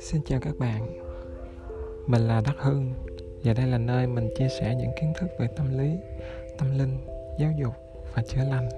Xin 0.00 0.22
chào 0.26 0.40
các 0.40 0.58
bạn 0.58 0.98
Mình 2.06 2.22
là 2.22 2.42
Đắc 2.44 2.54
Hưng 2.58 2.92
Và 3.44 3.52
đây 3.52 3.66
là 3.66 3.78
nơi 3.78 4.06
mình 4.06 4.28
chia 4.38 4.48
sẻ 4.48 4.74
những 4.78 4.90
kiến 5.00 5.12
thức 5.20 5.26
về 5.38 5.48
tâm 5.56 5.78
lý, 5.78 5.90
tâm 6.58 6.78
linh, 6.78 6.98
giáo 7.38 7.50
dục 7.58 7.74
và 8.14 8.22
chữa 8.22 8.44
lành 8.50 8.68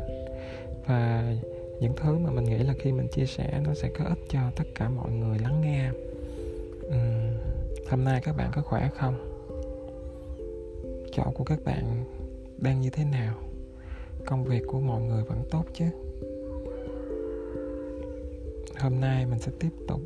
Và 0.87 1.33
những 1.81 1.93
thứ 1.97 2.19
mà 2.19 2.31
mình 2.31 2.45
nghĩ 2.45 2.59
là 2.59 2.75
khi 2.79 2.93
mình 2.93 3.09
chia 3.09 3.27
sẻ 3.27 3.61
nó 3.65 3.75
sẽ 3.75 3.89
có 3.99 4.05
ích 4.05 4.19
cho 4.29 4.41
tất 4.57 4.65
cả 4.75 4.89
mọi 4.89 5.11
người 5.11 5.39
lắng 5.39 5.61
nghe 5.61 5.91
uhm, 6.87 7.35
Hôm 7.91 8.05
nay 8.05 8.21
các 8.25 8.37
bạn 8.37 8.51
có 8.55 8.63
khỏe 8.63 8.91
không? 8.95 9.15
Chỗ 11.13 11.25
của 11.35 11.45
các 11.45 11.59
bạn 11.65 12.05
đang 12.57 12.81
như 12.81 12.91
thế 12.91 13.05
nào? 13.05 13.48
Công 14.27 14.45
việc 14.45 14.63
của 14.67 14.81
mọi 14.81 15.03
người 15.03 15.23
vẫn 15.23 15.43
tốt 15.51 15.65
chứ? 15.75 15.85
Hôm 18.81 19.01
nay 19.01 19.27
mình 19.27 19.39
sẽ 19.39 19.53
tiếp 19.61 19.71
tục 19.89 20.01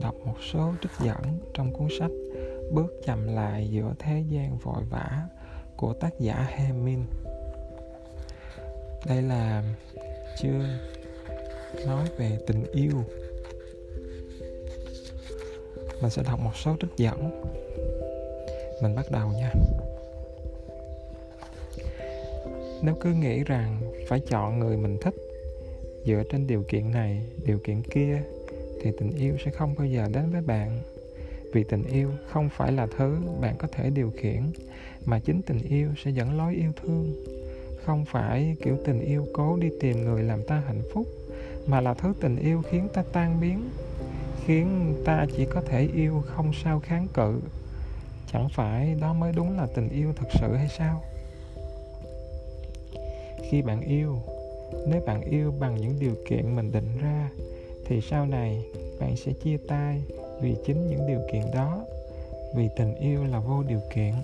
đọc 0.00 0.14
một 0.24 0.36
số 0.52 0.72
trích 0.82 0.90
dẫn 1.00 1.38
trong 1.54 1.72
cuốn 1.72 1.88
sách 1.98 2.10
Bước 2.72 3.00
chậm 3.04 3.34
lại 3.34 3.68
giữa 3.70 3.94
thế 3.98 4.24
gian 4.28 4.58
vội 4.58 4.82
vã 4.90 5.28
của 5.76 5.92
tác 5.92 6.20
giả 6.20 6.46
Hemin. 6.48 7.04
Đây 9.06 9.22
là 9.22 9.64
chương 10.38 10.64
nói 11.86 12.08
về 12.18 12.38
tình 12.46 12.64
yêu. 12.72 13.04
Mình 16.02 16.10
sẽ 16.10 16.22
đọc 16.22 16.40
một 16.40 16.56
số 16.56 16.76
trích 16.80 16.96
dẫn. 16.96 17.42
Mình 18.82 18.94
bắt 18.94 19.06
đầu 19.10 19.28
nha. 19.28 19.52
Nếu 22.82 22.94
cứ 23.00 23.12
nghĩ 23.12 23.44
rằng 23.44 23.76
phải 24.08 24.20
chọn 24.20 24.58
người 24.58 24.76
mình 24.76 24.98
thích 25.00 25.14
dựa 26.04 26.22
trên 26.30 26.46
điều 26.46 26.62
kiện 26.68 26.90
này, 26.90 27.22
điều 27.44 27.58
kiện 27.58 27.82
kia 27.82 28.22
thì 28.82 28.90
tình 28.98 29.10
yêu 29.10 29.36
sẽ 29.44 29.50
không 29.50 29.74
bao 29.78 29.86
giờ 29.86 30.08
đến 30.12 30.30
với 30.30 30.40
bạn. 30.40 30.80
Vì 31.52 31.64
tình 31.64 31.82
yêu 31.82 32.10
không 32.28 32.48
phải 32.56 32.72
là 32.72 32.86
thứ 32.96 33.16
bạn 33.40 33.54
có 33.58 33.68
thể 33.72 33.90
điều 33.90 34.12
khiển 34.16 34.42
mà 35.06 35.18
chính 35.18 35.42
tình 35.42 35.62
yêu 35.62 35.88
sẽ 36.04 36.10
dẫn 36.10 36.38
lối 36.38 36.54
yêu 36.54 36.72
thương. 36.82 37.24
Không 37.84 38.04
phải 38.04 38.56
kiểu 38.64 38.76
tình 38.84 39.00
yêu 39.00 39.26
cố 39.32 39.56
đi 39.56 39.68
tìm 39.80 40.04
người 40.04 40.22
làm 40.22 40.42
ta 40.48 40.62
hạnh 40.66 40.82
phúc 40.92 41.06
mà 41.66 41.80
là 41.80 41.94
thứ 41.94 42.14
tình 42.20 42.36
yêu 42.36 42.62
khiến 42.70 42.88
ta 42.94 43.04
tan 43.12 43.40
biến 43.40 43.70
khiến 44.46 44.94
ta 45.04 45.26
chỉ 45.36 45.46
có 45.54 45.60
thể 45.60 45.88
yêu 45.94 46.22
không 46.26 46.52
sao 46.64 46.80
kháng 46.80 47.08
cự. 47.14 47.40
Chẳng 48.32 48.48
phải 48.54 48.96
đó 49.00 49.12
mới 49.12 49.32
đúng 49.36 49.56
là 49.56 49.66
tình 49.74 49.88
yêu 49.88 50.12
thật 50.16 50.28
sự 50.40 50.54
hay 50.54 50.68
sao? 50.78 51.02
Khi 53.50 53.62
bạn 53.62 53.80
yêu. 53.80 54.18
Nếu 54.86 55.00
bạn 55.06 55.20
yêu 55.20 55.52
bằng 55.60 55.80
những 55.80 55.94
điều 56.00 56.14
kiện 56.28 56.56
mình 56.56 56.72
định 56.72 56.88
ra, 57.00 57.30
thì 57.84 58.00
sau 58.00 58.26
này 58.26 58.64
bạn 59.00 59.16
sẽ 59.16 59.32
chia 59.32 59.56
tay 59.68 60.02
vì 60.42 60.54
chính 60.66 60.88
những 60.88 61.06
điều 61.06 61.20
kiện 61.32 61.42
đó. 61.54 61.84
Vì 62.56 62.68
tình 62.76 62.94
yêu 62.94 63.24
là 63.24 63.40
vô 63.40 63.62
điều 63.62 63.80
kiện. 63.94 64.14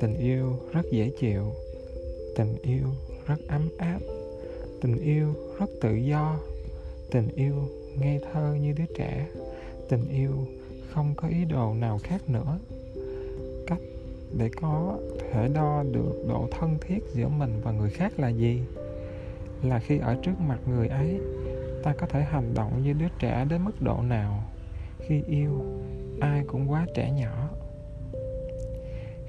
Tình 0.00 0.18
yêu 0.18 0.58
rất 0.72 0.82
dễ 0.90 1.10
chịu. 1.20 1.52
Tình 2.36 2.56
yêu 2.62 2.86
rất 3.26 3.36
ấm 3.48 3.68
áp. 3.78 3.98
Tình 4.80 4.98
yêu 4.98 5.34
rất 5.58 5.70
tự 5.80 5.94
do. 5.94 6.38
Tình 7.10 7.28
yêu 7.36 7.54
ngây 7.98 8.20
thơ 8.32 8.54
như 8.54 8.72
đứa 8.72 8.94
trẻ. 8.96 9.28
Tình 9.88 10.08
yêu 10.08 10.30
không 10.90 11.14
có 11.16 11.28
ý 11.28 11.44
đồ 11.44 11.74
nào 11.74 11.98
khác 12.02 12.28
nữa 12.28 12.58
để 14.38 14.50
có 14.60 14.98
thể 15.20 15.48
đo 15.54 15.82
được 15.92 16.24
độ 16.28 16.48
thân 16.50 16.78
thiết 16.80 16.98
giữa 17.12 17.28
mình 17.28 17.60
và 17.62 17.72
người 17.72 17.90
khác 17.90 18.12
là 18.18 18.28
gì? 18.28 18.62
Là 19.62 19.78
khi 19.78 19.98
ở 19.98 20.16
trước 20.22 20.40
mặt 20.48 20.58
người 20.66 20.88
ấy, 20.88 21.20
ta 21.82 21.94
có 21.98 22.06
thể 22.06 22.22
hành 22.22 22.54
động 22.54 22.82
như 22.82 22.92
đứa 22.92 23.08
trẻ 23.18 23.46
đến 23.50 23.64
mức 23.64 23.82
độ 23.82 24.02
nào? 24.02 24.44
Khi 24.98 25.22
yêu, 25.26 25.64
ai 26.20 26.44
cũng 26.46 26.70
quá 26.70 26.86
trẻ 26.94 27.10
nhỏ. 27.10 27.48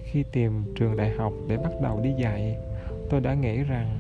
Khi 0.04 0.24
tìm 0.32 0.64
trường 0.76 0.98
đại 0.98 1.10
học 1.10 1.34
để 1.48 1.58
bắt 1.58 1.72
đầu 1.82 2.00
đi 2.04 2.14
dạy, 2.18 2.58
tôi 3.10 3.22
đã 3.22 3.34
nghĩ 3.34 3.64
rằng 3.64 4.00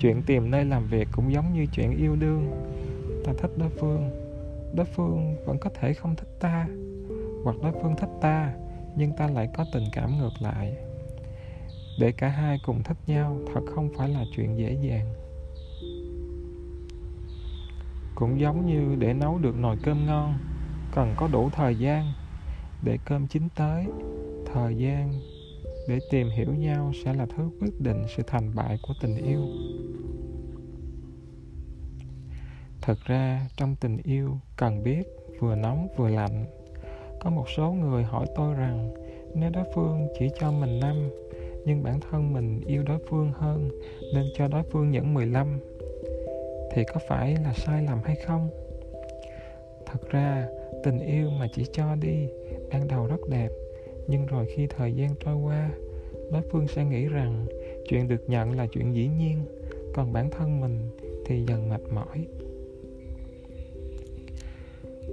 chuyện 0.00 0.22
tìm 0.26 0.50
nơi 0.50 0.64
làm 0.64 0.86
việc 0.86 1.08
cũng 1.12 1.32
giống 1.32 1.52
như 1.52 1.66
chuyện 1.72 1.96
yêu 1.96 2.16
đương. 2.16 2.50
Ta 3.24 3.32
thích 3.38 3.50
đối 3.56 3.68
phương 3.68 4.10
đối 4.74 4.86
phương 4.86 5.36
vẫn 5.44 5.58
có 5.58 5.70
thể 5.74 5.94
không 5.94 6.16
thích 6.16 6.28
ta, 6.40 6.68
hoặc 7.44 7.56
đối 7.62 7.72
phương 7.82 7.96
thích 7.96 8.10
ta 8.20 8.54
nhưng 8.96 9.12
ta 9.16 9.26
lại 9.26 9.48
có 9.56 9.64
tình 9.72 9.84
cảm 9.92 10.18
ngược 10.18 10.32
lại. 10.40 10.76
Để 11.98 12.12
cả 12.12 12.28
hai 12.28 12.58
cùng 12.66 12.82
thích 12.82 12.96
nhau, 13.06 13.38
thật 13.54 13.60
không 13.74 13.90
phải 13.96 14.08
là 14.08 14.24
chuyện 14.36 14.58
dễ 14.58 14.78
dàng. 14.82 15.14
Cũng 18.14 18.40
giống 18.40 18.66
như 18.66 18.96
để 18.98 19.14
nấu 19.14 19.38
được 19.38 19.56
nồi 19.56 19.76
cơm 19.82 20.06
ngon, 20.06 20.38
cần 20.94 21.14
có 21.16 21.28
đủ 21.32 21.50
thời 21.50 21.78
gian 21.78 22.12
để 22.82 22.98
cơm 23.04 23.26
chín 23.26 23.48
tới. 23.56 23.86
Thời 24.52 24.76
gian 24.76 25.12
để 25.88 25.98
tìm 26.10 26.28
hiểu 26.30 26.54
nhau 26.54 26.92
sẽ 27.04 27.14
là 27.14 27.26
thứ 27.36 27.50
quyết 27.60 27.80
định 27.80 28.04
sự 28.16 28.22
thành 28.26 28.54
bại 28.54 28.78
của 28.82 28.94
tình 29.00 29.16
yêu. 29.16 29.40
Thật 32.80 32.98
ra, 33.04 33.48
trong 33.56 33.76
tình 33.76 33.96
yêu 34.02 34.38
cần 34.56 34.82
biết 34.82 35.02
vừa 35.40 35.54
nóng 35.54 35.88
vừa 35.96 36.08
lạnh 36.08 36.46
có 37.20 37.30
một 37.30 37.48
số 37.48 37.72
người 37.72 38.02
hỏi 38.02 38.26
tôi 38.34 38.54
rằng, 38.54 38.90
nếu 39.34 39.50
đối 39.50 39.64
phương 39.74 40.08
chỉ 40.18 40.28
cho 40.40 40.52
mình 40.52 40.80
năm, 40.80 41.10
nhưng 41.64 41.82
bản 41.82 42.00
thân 42.00 42.32
mình 42.32 42.60
yêu 42.66 42.82
đối 42.82 42.98
phương 42.98 43.32
hơn, 43.34 43.70
nên 44.14 44.24
cho 44.34 44.48
đối 44.48 44.62
phương 44.62 44.90
những 44.90 45.14
15 45.14 45.60
thì 46.72 46.84
có 46.84 47.00
phải 47.08 47.36
là 47.44 47.52
sai 47.52 47.82
lầm 47.82 47.98
hay 48.04 48.16
không? 48.16 48.48
Thật 49.86 50.10
ra, 50.10 50.48
tình 50.84 50.98
yêu 50.98 51.30
mà 51.30 51.46
chỉ 51.54 51.64
cho 51.72 51.94
đi 51.94 52.28
ban 52.70 52.88
đầu 52.88 53.06
rất 53.06 53.28
đẹp, 53.30 53.48
nhưng 54.06 54.26
rồi 54.26 54.46
khi 54.56 54.66
thời 54.66 54.92
gian 54.92 55.10
trôi 55.24 55.36
qua, 55.36 55.70
đối 56.32 56.42
phương 56.42 56.68
sẽ 56.68 56.84
nghĩ 56.84 57.04
rằng 57.04 57.46
chuyện 57.88 58.08
được 58.08 58.28
nhận 58.28 58.52
là 58.52 58.66
chuyện 58.66 58.94
dĩ 58.94 59.08
nhiên, 59.18 59.38
còn 59.94 60.12
bản 60.12 60.30
thân 60.30 60.60
mình 60.60 60.90
thì 61.26 61.44
dần 61.48 61.68
mệt 61.68 61.80
mỏi. 61.90 62.26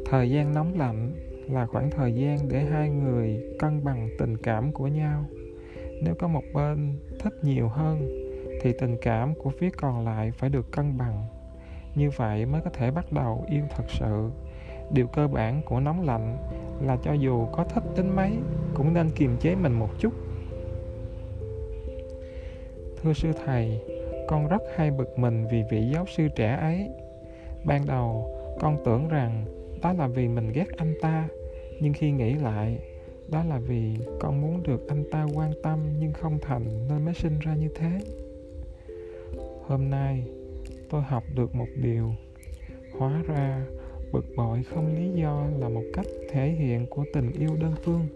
Thời 0.05 0.29
gian 0.29 0.53
nóng 0.53 0.79
lạnh 0.79 1.13
là 1.50 1.66
khoảng 1.66 1.91
thời 1.91 2.13
gian 2.13 2.38
để 2.47 2.59
hai 2.59 2.89
người 2.89 3.44
cân 3.59 3.83
bằng 3.83 4.09
tình 4.19 4.38
cảm 4.38 4.72
của 4.72 4.88
nhau. 4.88 5.25
Nếu 6.03 6.16
có 6.16 6.28
một 6.28 6.44
bên 6.53 7.00
thích 7.19 7.33
nhiều 7.41 7.67
hơn, 7.67 8.07
thì 8.61 8.73
tình 8.79 8.97
cảm 9.01 9.35
của 9.35 9.50
phía 9.50 9.69
còn 9.78 10.05
lại 10.05 10.31
phải 10.31 10.50
được 10.50 10.72
cân 10.72 10.97
bằng. 10.97 11.25
Như 11.95 12.09
vậy 12.16 12.45
mới 12.45 12.61
có 12.61 12.69
thể 12.69 12.91
bắt 12.91 13.11
đầu 13.11 13.45
yêu 13.50 13.63
thật 13.75 13.84
sự. 13.88 14.29
Điều 14.91 15.07
cơ 15.07 15.28
bản 15.28 15.61
của 15.66 15.79
nóng 15.79 16.05
lạnh 16.05 16.38
là 16.81 16.97
cho 17.03 17.13
dù 17.13 17.45
có 17.45 17.63
thích 17.63 17.84
đến 17.97 18.09
mấy, 18.16 18.31
cũng 18.73 18.94
nên 18.94 19.09
kiềm 19.09 19.38
chế 19.39 19.55
mình 19.55 19.73
một 19.73 19.89
chút. 20.00 20.13
Thưa 23.01 23.13
sư 23.13 23.31
thầy, 23.45 23.81
con 24.28 24.47
rất 24.47 24.61
hay 24.75 24.91
bực 24.91 25.19
mình 25.19 25.47
vì 25.51 25.63
vị 25.72 25.89
giáo 25.94 26.05
sư 26.17 26.28
trẻ 26.35 26.55
ấy. 26.55 26.89
Ban 27.66 27.85
đầu, 27.85 28.29
con 28.59 28.78
tưởng 28.85 29.07
rằng 29.07 29.45
đó 29.85 29.94
là 29.94 30.07
vì 30.07 30.28
mình 30.28 30.51
ghét 30.51 30.68
anh 30.78 30.94
ta. 31.01 31.28
Nhưng 31.79 31.94
khi 31.94 32.12
nghĩ 32.12 32.34
lại, 32.34 32.79
đó 33.28 33.44
là 33.44 33.59
vì 33.59 33.96
con 34.19 34.41
muốn 34.41 34.63
được 34.63 34.88
anh 34.88 35.03
ta 35.12 35.25
quan 35.34 35.51
tâm 35.63 35.79
nhưng 36.00 36.13
không 36.13 36.40
thành 36.41 36.88
nên 36.90 37.06
mới 37.06 37.13
sinh 37.13 37.40
ra 37.40 37.56
như 37.56 37.68
thế. 37.75 38.00
Hôm 39.62 39.90
nay, 39.90 40.23
tôi 40.90 41.01
học 41.01 41.23
được 41.35 41.56
một 41.56 41.68
điều. 41.81 42.12
Hóa 43.00 43.23
ra, 43.28 43.66
bực 44.12 44.25
bội 44.38 44.63
không 44.63 44.96
lý 44.96 45.22
do 45.22 45.47
là 45.59 45.69
một 45.69 45.84
cách 45.94 46.06
thể 46.29 46.50
hiện 46.50 46.85
của 46.90 47.06
tình 47.13 47.31
yêu 47.31 47.56
đơn 47.62 47.73
phương. 47.84 48.07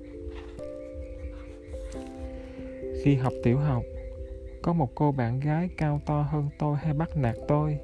Khi 3.03 3.15
học 3.15 3.33
tiểu 3.43 3.57
học, 3.57 3.83
có 4.61 4.73
một 4.73 4.95
cô 4.95 5.11
bạn 5.11 5.39
gái 5.39 5.69
cao 5.77 6.01
to 6.05 6.21
hơn 6.21 6.49
tôi 6.59 6.77
hay 6.77 6.93
bắt 6.93 7.17
nạt 7.17 7.35
tôi 7.47 7.77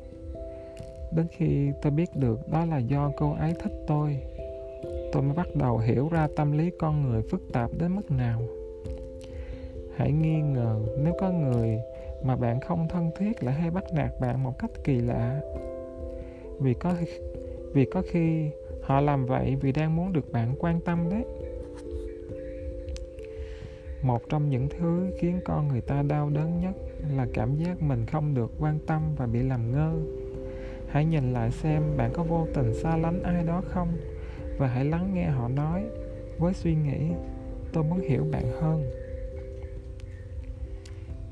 đến 1.15 1.27
khi 1.31 1.71
tôi 1.81 1.91
biết 1.91 2.15
được 2.15 2.47
đó 2.47 2.65
là 2.65 2.77
do 2.77 3.11
cô 3.17 3.33
ấy 3.33 3.53
thích 3.63 3.73
tôi 3.87 4.19
tôi 5.15 5.23
mới 5.23 5.33
bắt 5.33 5.47
đầu 5.55 5.77
hiểu 5.77 6.09
ra 6.11 6.27
tâm 6.35 6.51
lý 6.51 6.71
con 6.79 7.01
người 7.01 7.21
phức 7.21 7.41
tạp 7.53 7.71
đến 7.79 7.95
mức 7.95 8.11
nào. 8.11 8.41
Hãy 9.95 10.11
nghi 10.11 10.41
ngờ, 10.41 10.79
nếu 10.97 11.13
có 11.19 11.31
người 11.31 11.79
mà 12.23 12.35
bạn 12.35 12.59
không 12.61 12.87
thân 12.87 13.11
thiết 13.17 13.43
lại 13.43 13.53
hay 13.53 13.71
bắt 13.71 13.83
nạt 13.93 14.11
bạn 14.21 14.43
một 14.43 14.59
cách 14.59 14.71
kỳ 14.83 14.99
lạ. 14.99 15.41
Vì 16.59 16.73
có 16.73 16.93
vì 17.73 17.85
có 17.85 18.01
khi 18.11 18.49
họ 18.81 19.01
làm 19.01 19.25
vậy 19.25 19.55
vì 19.61 19.71
đang 19.71 19.95
muốn 19.95 20.13
được 20.13 20.31
bạn 20.31 20.55
quan 20.59 20.79
tâm 20.85 21.09
đấy. 21.09 21.23
Một 24.01 24.21
trong 24.29 24.49
những 24.49 24.67
thứ 24.69 25.07
khiến 25.19 25.39
con 25.45 25.67
người 25.67 25.81
ta 25.81 26.01
đau 26.01 26.29
đớn 26.29 26.61
nhất 26.61 26.75
là 27.15 27.27
cảm 27.33 27.55
giác 27.55 27.81
mình 27.81 28.05
không 28.05 28.33
được 28.33 28.51
quan 28.59 28.79
tâm 28.87 29.01
và 29.17 29.25
bị 29.25 29.39
làm 29.39 29.71
ngơ 29.71 29.93
hãy 30.89 31.05
nhìn 31.05 31.33
lại 31.33 31.51
xem 31.51 31.83
bạn 31.97 32.11
có 32.13 32.23
vô 32.23 32.47
tình 32.53 32.73
xa 32.73 32.97
lánh 32.97 33.23
ai 33.23 33.43
đó 33.43 33.61
không, 33.65 33.97
và 34.57 34.67
hãy 34.67 34.85
lắng 34.85 35.13
nghe 35.13 35.25
họ 35.25 35.47
nói. 35.47 35.83
Với 36.37 36.53
suy 36.53 36.75
nghĩ, 36.75 37.11
tôi 37.73 37.83
muốn 37.83 37.99
hiểu 37.99 38.27
bạn 38.31 38.51
hơn. 38.61 38.83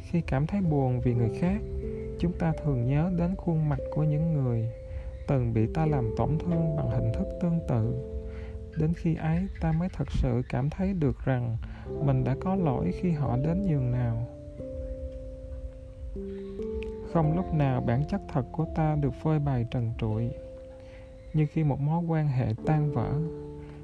Khi 0.01 0.21
cảm 0.21 0.47
thấy 0.47 0.61
buồn 0.61 1.01
vì 1.01 1.13
người 1.13 1.31
khác, 1.39 1.61
chúng 2.19 2.31
ta 2.39 2.53
thường 2.63 2.85
nhớ 2.85 3.11
đến 3.17 3.35
khuôn 3.35 3.69
mặt 3.69 3.79
của 3.91 4.03
những 4.03 4.33
người 4.33 4.69
từng 5.27 5.53
bị 5.53 5.67
ta 5.73 5.85
làm 5.85 6.09
tổn 6.17 6.37
thương 6.39 6.75
bằng 6.75 6.89
hình 6.89 7.13
thức 7.13 7.27
tương 7.41 7.59
tự. 7.67 7.95
Đến 8.77 8.93
khi 8.93 9.15
ấy, 9.15 9.47
ta 9.61 9.71
mới 9.71 9.89
thật 9.93 10.11
sự 10.11 10.41
cảm 10.49 10.69
thấy 10.69 10.93
được 10.93 11.25
rằng 11.25 11.57
mình 12.05 12.23
đã 12.23 12.35
có 12.39 12.55
lỗi 12.55 12.91
khi 13.01 13.11
họ 13.11 13.37
đến 13.37 13.67
nhường 13.67 13.91
nào 13.91 14.27
không 17.13 17.35
lúc 17.35 17.53
nào 17.53 17.81
bản 17.81 18.03
chất 18.09 18.21
thật 18.27 18.45
của 18.51 18.65
ta 18.75 18.95
được 18.95 19.13
phơi 19.23 19.39
bày 19.39 19.65
trần 19.71 19.91
trụi. 19.99 20.29
Như 21.33 21.45
khi 21.45 21.63
một 21.63 21.79
mối 21.79 22.03
quan 22.07 22.27
hệ 22.27 22.53
tan 22.65 22.91
vỡ, 22.91 23.13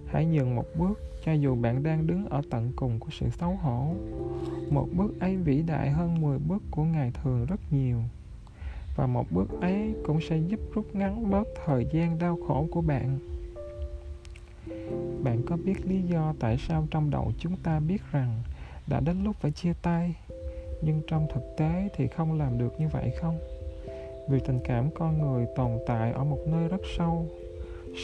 hãy 0.08 0.26
nhường 0.26 0.56
một 0.56 0.66
bước 0.76 1.00
cho 1.26 1.32
dù 1.32 1.56
bạn 1.56 1.84
đang 1.84 2.08
đứng 2.08 2.26
ở 2.30 2.42
tận 2.50 2.72
cùng 2.76 3.00
của 3.00 3.10
sự 3.12 3.30
xấu 3.30 3.52
hổ. 3.52 3.94
Một 4.70 4.88
bước 4.98 5.20
ấy 5.20 5.38
vĩ 5.38 5.62
đại 5.62 5.90
hơn 5.90 6.22
10 6.22 6.40
bước 6.40 6.64
của 6.72 6.84
ngày 6.84 7.12
thường 7.24 7.46
rất 7.46 7.60
nhiều. 7.72 8.02
Và 8.96 9.08
một 9.08 9.26
bước 9.32 9.62
ấy 9.62 9.96
cũng 10.06 10.20
sẽ 10.22 10.38
giúp 10.38 10.60
rút 10.74 10.96
ngắn 10.96 11.32
bớt 11.32 11.48
thời 11.66 11.86
gian 11.92 12.20
đau 12.20 12.38
khổ 12.48 12.68
của 12.72 12.82
bạn. 12.82 13.20
Bạn 15.24 15.42
có 15.46 15.58
biết 15.66 15.86
lý 15.86 16.02
do 16.02 16.34
tại 16.40 16.58
sao 16.58 16.88
trong 16.92 17.10
đầu 17.10 17.32
chúng 17.38 17.56
ta 17.64 17.80
biết 17.80 18.02
rằng 18.12 18.42
đã 18.88 19.00
đến 19.00 19.24
lúc 19.24 19.36
phải 19.36 19.52
chia 19.52 19.74
tay? 19.82 20.16
Nhưng 20.82 21.02
trong 21.08 21.28
thực 21.34 21.58
tế 21.58 21.90
thì 21.94 22.08
không 22.08 22.40
làm 22.40 22.58
được 22.58 22.80
như 22.80 22.88
vậy 22.88 23.12
không? 23.18 23.40
Vì 24.30 24.40
tình 24.40 24.60
cảm 24.64 24.90
con 24.92 25.22
người 25.22 25.46
tồn 25.56 25.72
tại 25.88 26.12
ở 26.12 26.24
một 26.24 26.40
nơi 26.46 26.68
rất 26.68 26.82
sâu 26.98 27.26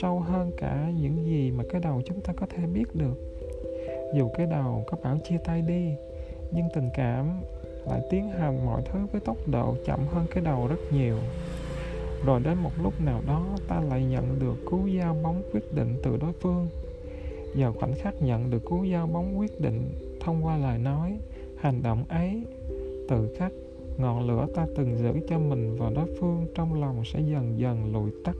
sâu 0.01 0.19
hơn 0.19 0.51
cả 0.57 0.91
những 0.99 1.25
gì 1.25 1.51
mà 1.51 1.63
cái 1.69 1.81
đầu 1.81 2.01
chúng 2.05 2.21
ta 2.21 2.33
có 2.33 2.45
thể 2.49 2.67
biết 2.67 2.95
được. 2.95 3.17
Dù 4.15 4.29
cái 4.37 4.45
đầu 4.45 4.83
có 4.87 4.97
bảo 5.03 5.17
chia 5.23 5.37
tay 5.45 5.61
đi, 5.61 5.95
nhưng 6.51 6.65
tình 6.73 6.89
cảm 6.93 7.41
lại 7.85 8.01
tiến 8.09 8.29
hành 8.29 8.65
mọi 8.65 8.81
thứ 8.85 8.99
với 9.11 9.21
tốc 9.21 9.37
độ 9.47 9.75
chậm 9.85 9.99
hơn 10.07 10.25
cái 10.31 10.43
đầu 10.43 10.67
rất 10.67 10.79
nhiều. 10.91 11.17
Rồi 12.25 12.39
đến 12.43 12.57
một 12.57 12.71
lúc 12.83 12.93
nào 13.01 13.21
đó, 13.27 13.45
ta 13.67 13.81
lại 13.81 14.03
nhận 14.03 14.39
được 14.39 14.55
cú 14.65 14.87
giao 14.87 15.15
bóng 15.23 15.41
quyết 15.53 15.73
định 15.73 15.99
từ 16.03 16.17
đối 16.17 16.33
phương. 16.33 16.67
Vào 17.55 17.73
khoảnh 17.73 17.93
khắc 17.95 18.21
nhận 18.21 18.49
được 18.49 18.65
cú 18.65 18.83
giao 18.83 19.07
bóng 19.07 19.39
quyết 19.39 19.61
định 19.61 19.89
thông 20.19 20.45
qua 20.45 20.57
lời 20.57 20.77
nói 20.77 21.17
hành 21.57 21.83
động 21.83 22.03
ấy, 22.09 22.43
tự 23.09 23.35
khắc, 23.37 23.51
ngọn 23.97 24.27
lửa 24.27 24.47
ta 24.55 24.67
từng 24.75 24.97
giữ 24.97 25.13
cho 25.29 25.39
mình 25.39 25.75
và 25.79 25.89
đối 25.95 26.05
phương 26.19 26.47
trong 26.55 26.81
lòng 26.81 27.03
sẽ 27.05 27.19
dần 27.19 27.59
dần 27.59 27.93
lùi 27.93 28.11
tắt. 28.23 28.35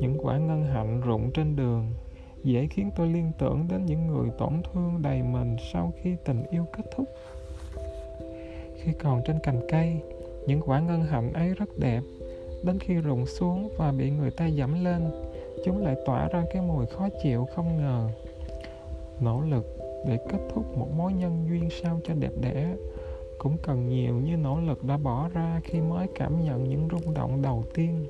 Những 0.00 0.16
quả 0.18 0.38
ngân 0.38 0.64
hạnh 0.64 1.00
rụng 1.00 1.30
trên 1.34 1.56
đường 1.56 1.86
dễ 2.44 2.66
khiến 2.66 2.90
tôi 2.96 3.06
liên 3.06 3.32
tưởng 3.38 3.66
đến 3.70 3.86
những 3.86 4.06
người 4.06 4.30
tổn 4.38 4.52
thương 4.72 5.02
đầy 5.02 5.22
mình 5.22 5.56
sau 5.72 5.92
khi 6.02 6.16
tình 6.24 6.42
yêu 6.50 6.64
kết 6.76 6.82
thúc. 6.96 7.06
Khi 8.76 8.92
còn 8.92 9.22
trên 9.26 9.38
cành 9.42 9.60
cây, 9.68 10.00
những 10.46 10.60
quả 10.66 10.80
ngân 10.80 11.02
hạnh 11.02 11.32
ấy 11.32 11.54
rất 11.54 11.78
đẹp. 11.78 12.00
Đến 12.64 12.78
khi 12.78 12.94
rụng 12.94 13.26
xuống 13.26 13.70
và 13.76 13.92
bị 13.92 14.10
người 14.10 14.30
ta 14.30 14.46
dẫm 14.46 14.84
lên, 14.84 15.10
chúng 15.64 15.84
lại 15.84 15.96
tỏa 16.06 16.28
ra 16.28 16.44
cái 16.52 16.62
mùi 16.62 16.86
khó 16.86 17.08
chịu 17.22 17.46
không 17.54 17.76
ngờ. 17.76 18.08
Nỗ 19.20 19.40
lực 19.40 19.79
để 20.06 20.18
kết 20.28 20.38
thúc 20.54 20.78
một 20.78 20.88
mối 20.96 21.12
nhân 21.12 21.46
duyên 21.48 21.68
sao 21.82 22.00
cho 22.04 22.14
đẹp 22.14 22.32
đẽ, 22.40 22.76
cũng 23.38 23.56
cần 23.62 23.88
nhiều 23.88 24.14
như 24.14 24.36
nỗ 24.36 24.60
lực 24.60 24.84
đã 24.84 24.96
bỏ 24.96 25.28
ra 25.34 25.60
khi 25.64 25.80
mới 25.80 26.06
cảm 26.14 26.44
nhận 26.44 26.64
những 26.64 26.88
rung 26.90 27.14
động 27.14 27.42
đầu 27.42 27.64
tiên. 27.74 28.06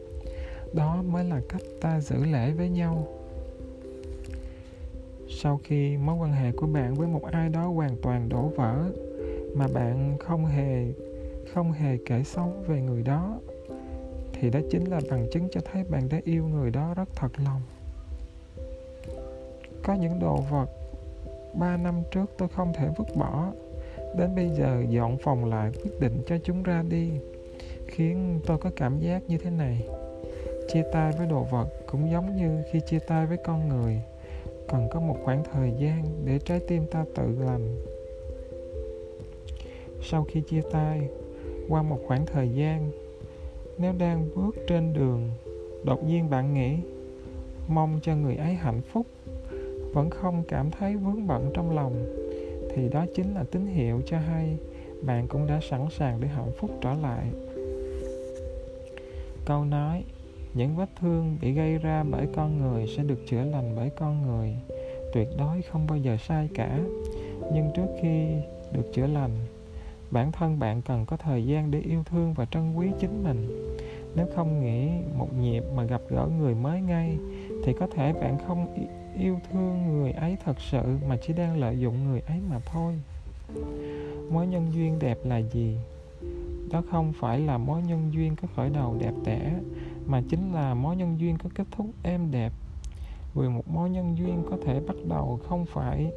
Đó 0.73 1.03
mới 1.03 1.25
là 1.25 1.41
cách 1.49 1.63
ta 1.81 2.01
giữ 2.01 2.25
lễ 2.25 2.51
với 2.51 2.69
nhau. 2.69 3.07
Sau 5.29 5.61
khi 5.65 5.97
mối 5.97 6.15
quan 6.15 6.33
hệ 6.33 6.53
của 6.53 6.67
bạn 6.67 6.95
với 6.95 7.09
một 7.09 7.23
ai 7.33 7.49
đó 7.49 7.67
hoàn 7.67 7.97
toàn 8.03 8.29
đổ 8.29 8.43
vỡ, 8.57 8.85
mà 9.55 9.67
bạn 9.75 10.17
không 10.19 10.47
hề 10.47 10.87
không 11.55 11.73
hề 11.73 11.97
kể 12.07 12.23
xấu 12.25 12.53
về 12.67 12.81
người 12.81 13.03
đó, 13.03 13.39
thì 14.33 14.51
đó 14.51 14.61
chính 14.71 14.85
là 14.85 15.01
bằng 15.11 15.27
chứng 15.33 15.49
cho 15.53 15.61
thấy 15.73 15.85
bạn 15.85 16.09
đã 16.09 16.21
yêu 16.25 16.45
người 16.45 16.71
đó 16.71 16.95
rất 16.95 17.09
thật 17.17 17.33
lòng. 17.45 17.61
Có 19.83 19.95
những 19.95 20.19
đồ 20.19 20.37
vật 20.51 20.80
ba 21.55 21.77
năm 21.77 22.03
trước 22.11 22.31
tôi 22.39 22.49
không 22.49 22.73
thể 22.73 22.89
vứt 22.97 23.17
bỏ. 23.17 23.53
Đến 24.17 24.35
bây 24.37 24.49
giờ 24.49 24.85
dọn 24.89 25.17
phòng 25.19 25.45
lại, 25.45 25.71
quyết 25.85 26.01
định 26.01 26.23
cho 26.27 26.39
chúng 26.45 26.63
ra 26.63 26.83
đi. 26.89 27.11
Khiến 27.87 28.41
tôi 28.47 28.59
có 28.59 28.71
cảm 28.77 29.01
giác 29.01 29.23
như 29.29 29.39
thế 29.39 29.51
này. 29.51 29.87
Chia 30.69 30.83
tay 30.93 31.13
với 31.19 31.27
đồ 31.27 31.47
vật 31.51 31.69
cũng 31.87 32.11
giống 32.11 32.37
như 32.37 32.63
khi 32.73 32.81
chia 32.81 32.99
tay 32.99 33.27
với 33.27 33.39
con 33.45 33.69
người. 33.69 34.01
Cần 34.69 34.89
có 34.91 35.01
một 35.01 35.17
khoảng 35.25 35.43
thời 35.53 35.73
gian 35.79 36.05
để 36.25 36.39
trái 36.39 36.61
tim 36.69 36.87
ta 36.91 37.05
tự 37.15 37.37
lành. 37.39 37.85
Sau 40.03 40.25
khi 40.29 40.41
chia 40.41 40.63
tay, 40.73 41.09
qua 41.69 41.83
một 41.83 41.99
khoảng 42.07 42.27
thời 42.27 42.49
gian, 42.49 42.91
nếu 43.79 43.93
đang 43.99 44.29
bước 44.35 44.57
trên 44.67 44.93
đường, 44.93 45.31
đột 45.85 46.05
nhiên 46.05 46.31
bạn 46.31 46.55
nghĩ, 46.55 46.77
mong 47.69 48.01
cho 48.03 48.17
người 48.17 48.37
ấy 48.37 48.55
hạnh 48.55 48.81
phúc 48.93 49.07
vẫn 49.93 50.11
không 50.11 50.43
cảm 50.49 50.71
thấy 50.71 50.97
vướng 50.97 51.27
bận 51.27 51.51
trong 51.55 51.77
lòng, 51.77 51.95
thì 52.75 52.89
đó 52.89 53.07
chính 53.15 53.35
là 53.35 53.45
tín 53.51 53.67
hiệu 53.67 54.01
cho 54.07 54.19
hay 54.19 54.57
bạn 55.03 55.29
cũng 55.29 55.47
đã 55.47 55.61
sẵn 55.71 55.87
sàng 55.91 56.21
để 56.21 56.29
hạnh 56.29 56.53
phúc 56.59 56.71
trở 56.81 56.95
lại. 56.95 57.27
Câu 59.45 59.65
nói, 59.65 60.05
những 60.55 60.77
vết 60.77 60.89
thương 61.01 61.37
bị 61.41 61.53
gây 61.53 61.79
ra 61.79 62.05
bởi 62.11 62.27
con 62.37 62.59
người 62.59 62.87
sẽ 62.97 63.03
được 63.03 63.27
chữa 63.29 63.45
lành 63.45 63.73
bởi 63.77 63.91
con 63.91 64.23
người, 64.27 64.57
tuyệt 65.15 65.29
đối 65.39 65.63
không 65.63 65.87
bao 65.87 65.99
giờ 65.99 66.17
sai 66.29 66.49
cả. 66.55 66.79
Nhưng 67.55 67.71
trước 67.77 67.87
khi 68.03 68.27
được 68.73 68.93
chữa 68.93 69.07
lành, 69.07 69.31
bản 70.11 70.33
thân 70.33 70.59
bạn 70.59 70.83
cần 70.83 71.07
có 71.07 71.17
thời 71.17 71.47
gian 71.47 71.71
để 71.71 71.81
yêu 71.81 72.03
thương 72.05 72.35
và 72.35 72.45
trân 72.45 72.75
quý 72.77 72.89
chính 73.01 73.25
mình 73.25 73.70
nếu 74.15 74.27
không 74.35 74.61
nghĩ 74.61 74.91
một 75.19 75.29
nhịp 75.41 75.65
mà 75.75 75.85
gặp 75.85 76.01
gỡ 76.09 76.29
người 76.39 76.55
mới 76.55 76.81
ngay, 76.81 77.19
thì 77.65 77.73
có 77.73 77.87
thể 77.87 78.13
bạn 78.13 78.39
không 78.47 78.89
yêu 79.19 79.39
thương 79.51 79.87
người 79.87 80.13
ấy 80.13 80.37
thật 80.45 80.61
sự, 80.61 80.99
mà 81.09 81.17
chỉ 81.23 81.33
đang 81.33 81.61
lợi 81.61 81.81
dụng 81.81 82.05
người 82.05 82.21
ấy 82.21 82.41
mà 82.51 82.59
thôi. 82.59 82.95
Mối 84.31 84.47
nhân 84.47 84.73
duyên 84.73 84.99
đẹp 84.99 85.19
là 85.25 85.39
gì? 85.39 85.77
Đó 86.71 86.83
không 86.91 87.13
phải 87.13 87.41
là 87.41 87.59
mối 87.59 87.83
nhân 87.83 88.13
duyên 88.13 88.37
có 88.37 88.49
khởi 88.57 88.71
đầu 88.71 88.97
đẹp 89.01 89.13
đẽ, 89.25 89.53
mà 90.07 90.23
chính 90.29 90.53
là 90.55 90.75
mối 90.75 90.97
nhân 90.97 91.21
duyên 91.21 91.39
có 91.39 91.51
kết 91.55 91.65
thúc 91.71 91.87
êm 92.03 92.31
đẹp. 92.31 92.53
Vì 93.35 93.49
một 93.49 93.69
mối 93.69 93.91
nhân 93.91 94.19
duyên 94.19 94.43
có 94.51 94.57
thể 94.65 94.81
bắt 94.81 94.97
đầu 95.09 95.41
không 95.49 95.67
phải 95.67 96.13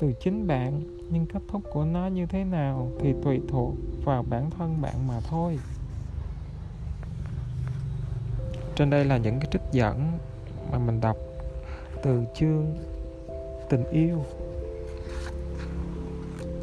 từ 0.00 0.12
chính 0.20 0.46
bạn, 0.46 0.80
nhưng 1.10 1.26
kết 1.26 1.42
thúc 1.48 1.62
của 1.72 1.84
nó 1.84 2.06
như 2.06 2.26
thế 2.26 2.44
nào 2.44 2.90
thì 3.00 3.14
tùy 3.22 3.40
thuộc 3.48 3.74
vào 4.04 4.24
bản 4.30 4.50
thân 4.50 4.82
bạn 4.82 5.08
mà 5.08 5.20
thôi 5.20 5.58
trên 8.76 8.90
đây 8.90 9.04
là 9.04 9.16
những 9.16 9.40
cái 9.40 9.48
trích 9.52 9.62
dẫn 9.72 10.12
mà 10.70 10.78
mình 10.78 11.00
đọc 11.00 11.16
từ 12.02 12.24
chương 12.34 12.76
tình 13.70 13.84
yêu. 13.90 14.24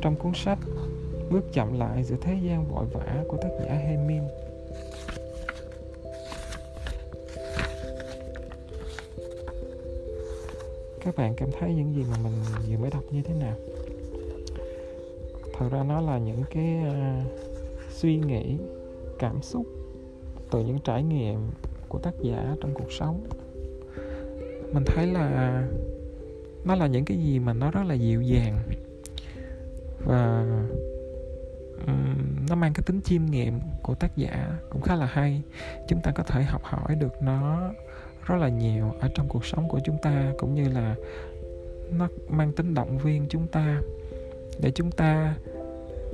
Trong 0.01 0.15
cuốn 0.15 0.32
sách 0.36 0.60
bước 1.30 1.53
chậm 1.53 1.80
lại 1.80 2.03
giữa 2.03 2.15
thế 2.22 2.34
gian 2.44 2.65
vội 2.68 2.86
vã 2.86 3.24
của 3.27 3.38
tác 3.38 3.50
giả 3.60 3.74
Hemin 3.74 4.24
các 11.06 11.15
bạn 11.15 11.34
cảm 11.38 11.50
thấy 11.60 11.74
những 11.74 11.96
gì 11.96 12.03
mà 12.12 12.18
mình 12.24 12.34
vừa 12.70 12.77
mới 12.77 12.91
đọc 12.91 13.03
như 13.12 13.22
thế 13.22 13.34
nào? 13.34 13.56
Thật 15.53 15.70
ra 15.72 15.84
nó 15.84 16.01
là 16.01 16.18
những 16.18 16.44
cái 16.50 16.77
uh, 16.88 17.32
suy 17.89 18.18
nghĩ 18.18 18.58
cảm 19.20 19.41
xúc 19.41 19.65
từ 20.51 20.60
những 20.60 20.80
trải 20.84 21.03
nghiệm 21.03 21.39
của 21.91 22.00
tác 22.00 22.13
giả 22.21 22.55
trong 22.62 22.74
cuộc 22.74 22.91
sống. 22.91 23.24
Mình 24.74 24.83
thấy 24.86 25.07
là 25.07 25.63
nó 26.65 26.75
là 26.75 26.88
những 26.88 27.05
cái 27.05 27.17
gì 27.17 27.39
mà 27.39 27.53
nó 27.53 27.71
rất 27.71 27.81
là 27.88 27.93
dịu 27.93 28.21
dàng 28.21 28.60
và 30.05 30.45
um, 31.88 32.45
nó 32.50 32.55
mang 32.55 32.74
cái 32.74 32.83
tính 32.86 33.01
chiêm 33.01 33.25
nghiệm 33.25 33.60
của 33.83 33.95
tác 33.95 34.17
giả 34.17 34.60
cũng 34.69 34.81
khá 34.81 34.95
là 34.95 35.05
hay. 35.05 35.41
Chúng 35.88 36.01
ta 36.01 36.12
có 36.12 36.24
thể 36.24 36.43
học 36.43 36.62
hỏi 36.63 36.95
được 36.95 37.21
nó 37.21 37.71
rất 38.25 38.36
là 38.36 38.50
nhiều 38.50 38.91
ở 39.00 39.10
trong 39.15 39.27
cuộc 39.27 39.45
sống 39.45 39.69
của 39.69 39.79
chúng 39.83 39.98
ta 40.01 40.33
cũng 40.38 40.55
như 40.55 40.69
là 40.69 40.95
nó 41.91 42.07
mang 42.29 42.51
tính 42.53 42.74
động 42.74 42.98
viên 42.98 43.25
chúng 43.29 43.48
ta. 43.48 43.81
Để 44.62 44.71
chúng 44.71 44.91
ta 44.91 45.36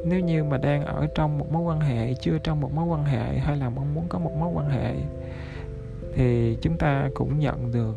nếu 0.06 0.20
như 0.20 0.44
mà 0.44 0.58
đang 0.58 0.86
ở 0.86 1.08
trong 1.16 1.38
một 1.38 1.52
mối 1.52 1.62
quan 1.62 1.80
hệ 1.80 2.14
chưa 2.14 2.38
trong 2.44 2.62
một 2.62 2.74
mối 2.74 2.86
quan 2.86 3.04
hệ 3.04 3.38
hay 3.38 3.58
là 3.58 3.70
mong 3.70 3.94
muốn 3.94 4.06
có 4.10 4.20
một 4.20 4.32
mối 4.40 4.50
quan 4.54 4.70
hệ 4.70 4.96
thì 6.18 6.58
chúng 6.62 6.78
ta 6.78 7.10
cũng 7.14 7.40
nhận 7.40 7.72
được 7.72 7.96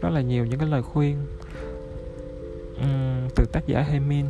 rất 0.00 0.08
là 0.10 0.20
nhiều 0.20 0.46
những 0.46 0.58
cái 0.58 0.68
lời 0.68 0.82
khuyên 0.82 1.16
um, 2.76 3.28
từ 3.36 3.44
tác 3.52 3.66
giả 3.66 3.80
Hemin. 3.80 4.26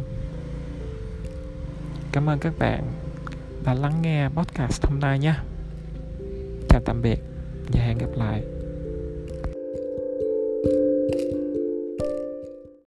Cảm 2.12 2.28
ơn 2.28 2.38
các 2.38 2.52
bạn 2.58 2.92
đã 3.64 3.74
lắng 3.74 4.02
nghe 4.02 4.28
podcast 4.28 4.86
hôm 4.86 5.00
nay 5.00 5.18
nhé. 5.18 5.34
Chào 6.68 6.80
tạm 6.84 7.02
biệt 7.02 7.18
và 7.72 7.80
hẹn 7.80 7.98
gặp 7.98 8.10
lại. 8.16 8.51